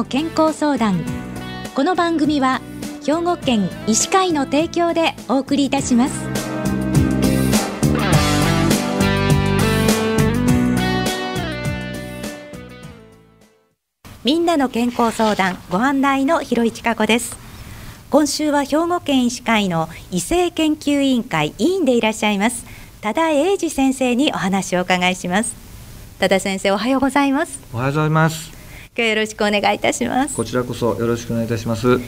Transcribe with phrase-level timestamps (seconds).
[0.00, 1.04] の健康相談。
[1.74, 2.62] この番組は
[3.04, 6.26] 兵庫県医師会の提供でお送りいたします。
[14.24, 17.36] みんなの健康相談ご案内の広市加子です。
[18.08, 22.66] 今週は兵庫県医師会の異性研究委員会委員でいらっしゃいます
[23.02, 25.54] 多田英二先生にお話をお伺いします。
[26.18, 27.60] 多田先生おはようございます。
[27.74, 28.59] おはようございます。
[29.00, 30.36] 今日よろしくお願いいたします。
[30.36, 31.98] こちらこそよろしくお願いいたします。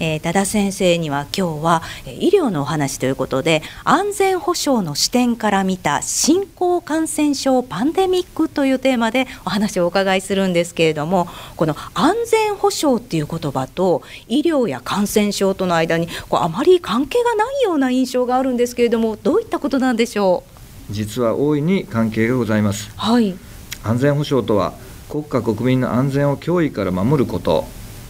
[0.00, 20.42] えー、多田先生には今日は医療のお話ということで安全保障の視点から見た新興感染症パンデミックというテーマでお話をお伺いするんですけれどもこの安全保障っていう言葉と医療や感染症との間にこうあまり関係がないような印象があるんですけれどもどういったことなんでしょ
[20.90, 20.92] う？
[20.92, 23.36] 実は大いに関係がございます、はい、
[23.84, 24.72] 安全保障とは
[25.10, 27.64] 国家国民の安全を脅威から守ること。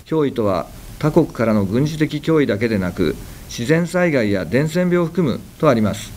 [0.04, 0.66] 脅威とは
[0.98, 3.16] 他国からの軍事的脅威だけでなく
[3.48, 6.12] 自然災害や伝染病を含むとあります。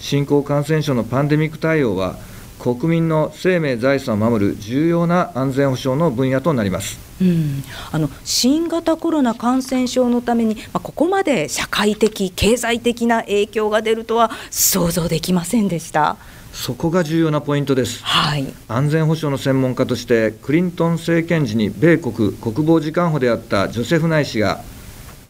[0.00, 2.16] 新興感染症のパンデミック対応は
[2.62, 16.16] 国民の生命財産を守る重要な安全保障の分野となります、うん、あの新型コロナ感染症のために、まあ、ここまで社会的経済的な影響が出るとは想像できませんでした。
[16.52, 24.62] そこが重要なポイントです、はい、安全保障の専門家としてクリントン政権時に米国国防次官補であったジョセフ・ナイ氏が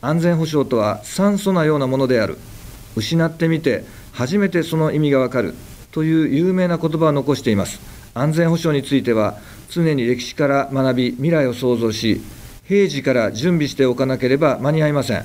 [0.01, 2.37] 安全保障とは酸素のようなものである。
[2.97, 5.55] 失ってみて初めてその意味がわかる。
[5.93, 7.79] という有名な言葉を残しています。
[8.15, 9.39] 安全保障については
[9.71, 12.21] 常に歴史から学び未来を創造し
[12.65, 15.25] 平時から準備しておかなければ間に合いません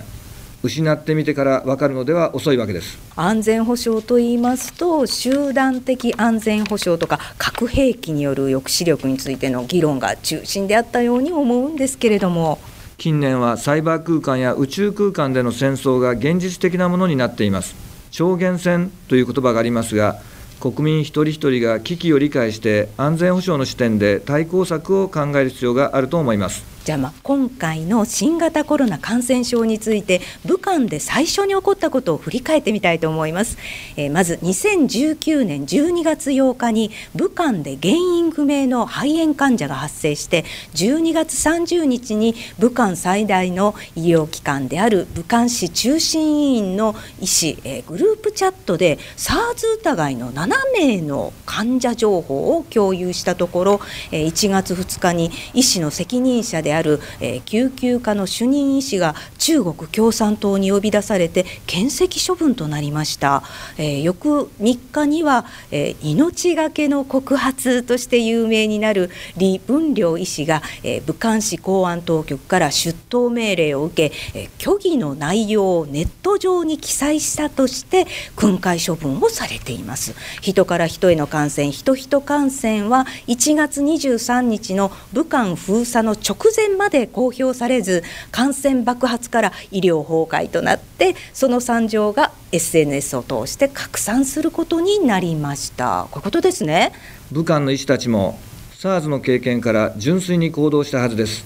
[0.63, 2.97] 失ってみてから分かるのでは遅いわけです。
[3.15, 12.59] 安全保障といいますと集団的安全保障とか核兵器による抑止力についての議論が中心であったように思うんですけれども。
[12.97, 17.87] 近年はサイバー空間や宇宙空間での戦争が現実的なものになっています。
[18.11, 20.19] 超限戦という言葉がありますが
[20.59, 33.57] 国民一人一人が危機を理解して安全保障の視点で対抗策を考える必要があると思いますじゃあまあ今回の新型コロナ感染症について武漢で最初に起こったことを振り返ってみたいと思います、
[33.97, 40.45] えー、まず2019年12月8日に武漢で原因不明の肺炎患者が発生して
[40.75, 53.81] 12月30日に武漢最大の医療機関である武漢市中心委員の医師、えー、グループチャットで SARS 疑いの7名の患者情報を共有したところ、
[54.13, 56.76] えー、1月2日に医師の責任者である、
[57.19, 63.43] えー、救急科の主任医師が中国共産党に呼び出されて検責処分となりました、
[63.77, 78.05] えー、翌3日には、えー、命がけの告発として有名になる李文良医師が、えー、武漢市公安当局から出頭命令を受け、えー、虚偽の内容をネット上に記載したとして
[78.35, 80.15] 訓戒処分をされています。
[80.41, 96.07] 人から人への感染人人感染は1月23日の武漢封鎖の直前前まで公表されず感染爆発から医療崩壊となってその惨状が SNS を通して拡散することになりました。
[96.11, 96.91] こういうことですね。
[97.31, 98.37] 武漢の医師たちも
[98.79, 101.45] SARS の経験から純粋に行動したはずです。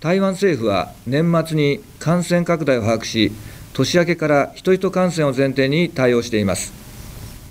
[0.00, 3.32] 台湾政府は年末に感染拡大を把握し
[3.72, 6.72] 年明けから人々感染を前提に対応しています。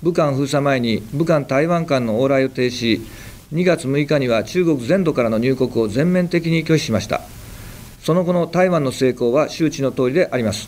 [0.03, 3.01] 武漢封鎖前に武漢台湾間の往来を停止
[3.53, 7.21] 2月6日には中国全土からの入国を全面的に拒否しました。
[8.01, 10.67] その後の台湾の成功は周知の通りであります。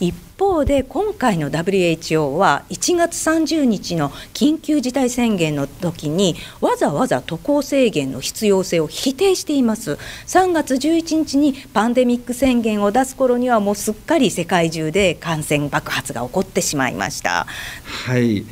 [0.00, 17.46] 一方で今回の WHO は1月30日の緊急事態宣言の時にわざわざ渡航制限の必要性を否定しています3月11日にパンデミック宣言を出す頃にはもうすっかり世界中で感染爆発が起こってしまいました
[18.06, 18.46] はい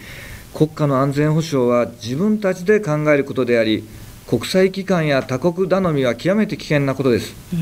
[0.58, 3.84] 国家の安全保障は自分たちで考えることであり、
[4.26, 7.36] 国際機関や他国頼みは極めて危険なことです。
[7.52, 7.56] う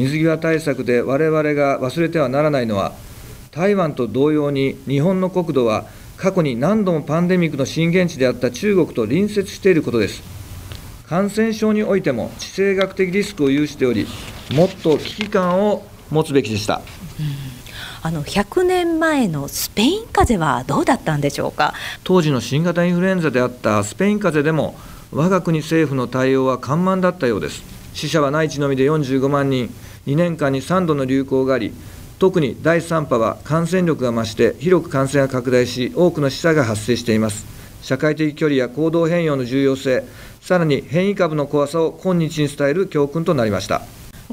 [0.00, 2.94] ん、水際対策で我々が忘れてはならないのは、
[3.50, 5.84] 台湾と同様に日本の国土は
[6.16, 10.22] 過去に何度もパンデミックの震源地であった中国と隣接していることです。
[11.06, 14.06] 感染症においても地政学的リスクを有しており、
[14.54, 16.80] もっと危機感を持つべきでした。
[17.20, 17.59] うん
[18.02, 21.74] あの100年前のスペイン風邪はどうだったんでしょうか？
[22.02, 24.74] 当時の新型インフルエンザであったスペイン風邪でも
[25.12, 27.62] 我が国政府の対応は緩慢だったようです。
[27.92, 29.68] 死者は内地のみで45万人。
[30.06, 31.74] 2年間に3度の流行があり
[32.18, 37.44] 特に第3波は感染力が増して広く感染が拡大し多くの死者が発生しています。
[37.82, 40.04] 社会的距離や行動変容の重要性
[40.40, 43.82] さらに変異株の怖さを今日に伝える教訓となりました。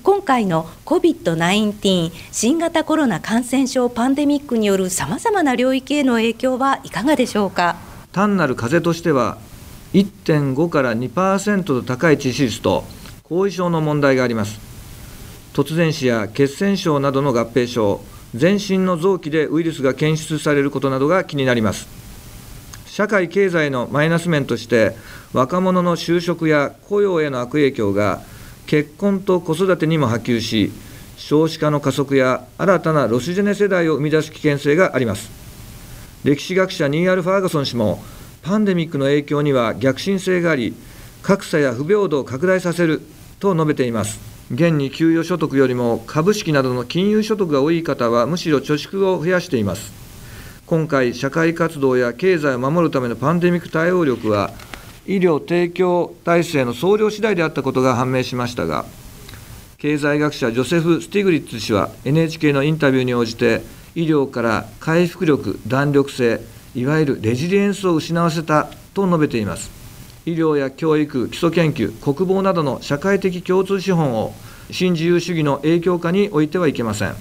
[0.07, 7.75] 今回の COVID-19 新型コロナ感染症パンデミックによるさまざまな領域への影響はいかがでしょうか？
[8.13, 9.37] 単なる風邪としては
[9.91, 12.85] 1.5から2%と高い致死率と
[13.23, 14.61] 後遺症の問題があります。
[15.51, 17.99] 突然死や血栓症などの合併症
[18.33, 21.85] 全身の臓器でウイルスが検出されることなどが気になります。
[22.85, 24.95] 社会経済のマイナス面として
[25.33, 28.21] 若者の就職や雇用への悪影響が
[28.67, 30.71] 結婚と子育てにも波及し、
[31.15, 35.31] 少子化の加速や新たなロスジェネ世代を生み出す危険性があります。
[36.23, 38.03] 歴史学者ニーアル・ファーガソン氏も、
[38.43, 40.73] パンデミックの影響には逆進性があり、
[41.23, 43.01] 格差や不平等を拡大させる
[43.39, 44.19] と述べています。
[44.51, 49.91] 現に給与所得よりも株式などの金融所得が多い方は、むしろ貯蓄を増やしています。
[50.65, 54.51] 今回、社会活動や経済を守るためのパンデミック対応力は、
[55.07, 58.85] 医療提供体制の総量次第であったことが判明しましたが、
[59.77, 63.61] 経済学者ジョセフ・スティグリッツ氏は NHK のインタビューに応じて、
[63.95, 66.41] 医療から回復力、弾力性、
[66.75, 69.71] いわゆるレジリエンスを失わせたと述べています。
[70.25, 74.33] 医療や教育、基礎研究、国防などの社会的共通資本を
[74.71, 77.09] 新自由主義の影響下に置いてはいけません。
[77.09, 77.15] うん、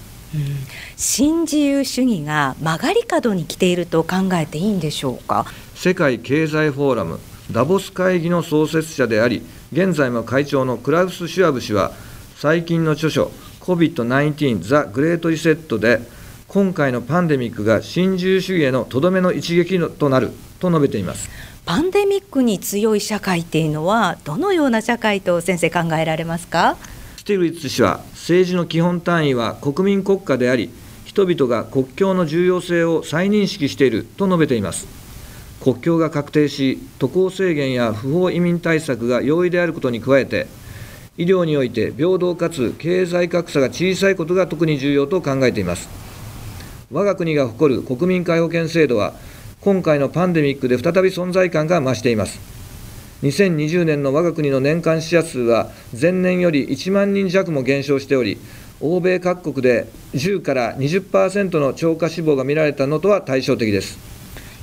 [0.97, 5.47] 新自由主義が曲がり角に来ていると考えていいんでしょうか？
[5.77, 7.21] 世界経済フォーラム
[7.51, 11.93] ダボス会議の創設者であり、現在も会長のクラウス・シュアブ氏は、
[12.37, 16.01] 最近の著書、COVID-19 ザ・グレート・リセットで、
[16.49, 21.29] 今回のパンデミックが新自由主義へのとどめの一撃となると述べています。
[21.65, 26.77] パンデミックに強い社会っていうのは、どのような社会と先生、考えられますか？
[27.17, 30.71] スティグリッツ氏は、政治の基本単位は国民国家であり、
[31.05, 35.06] 人々が国境の重要性を再認識していると述べています。
[35.61, 40.47] 国境が確定し、渡航制限や不法移民対策が容易であることに加えて、
[41.19, 45.89] 医療において平等かつ経済格差が小さいことが特に重要と考えています。
[46.93, 49.15] 我が国が誇る国民皆保険制度は、
[49.61, 52.39] 今回のパンデミックで再び存在感が増しています。
[53.23, 58.39] 2020年の我が国の年間死者数は前年より1万人弱も減少しており、
[58.81, 64.16] 欧米各国で10から20%の超過死亡が見られたのとは対照的です。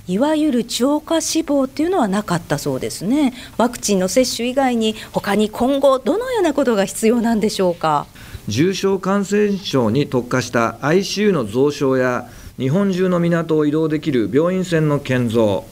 [0.05, 3.33] いわゆる超過死亡っていうのはなかったそうですね。
[3.57, 8.05] ワクチンの接種以外に他に今後どのようなことが必要なんでしょうか？
[8.49, 12.27] 重症感染症に特化した ICU の増床や
[12.57, 15.63] 日本中の港を移動できる病院船の建造、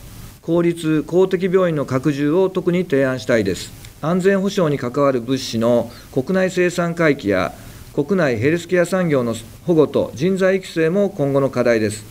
[0.42, 3.74] 公立公的病院の拡充を特に提案したいです。
[4.02, 7.54] 安全保障に関わる物資の国内生産回帰や
[7.94, 9.36] 国内ヘルスケア産業の
[9.68, 12.06] 保護と人材育成も今後の課題です。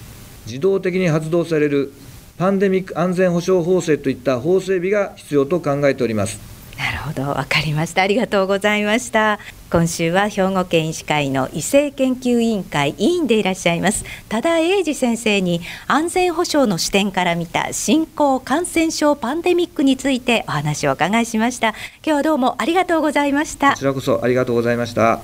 [0.47, 1.93] 自動的に発動される
[2.41, 6.41] パンデミック安全保障法制といった法整備が必要と考えております。
[6.79, 8.01] なるほど、わかりました。
[8.01, 9.39] ありがとうございました。
[9.71, 21.69] 今週は兵庫県医師会の医政研究委員会委員でいらっしゃいます多田英二先生に安全保障の視点から見た新興感染症パンデミックについてお話をお伺いしました。
[21.69, 23.73] 今日はどうもありがとうございました。
[23.73, 25.21] こちらこそありがとうございました。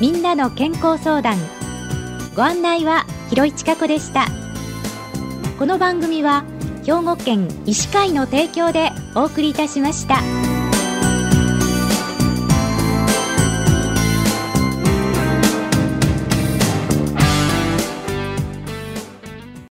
[0.00, 1.38] みんなの健康相談
[2.36, 4.39] ご案内は広市千子でした。
[5.60, 6.44] この番組は
[6.86, 10.39] 兵庫県医師会の提供でお送りいたしました。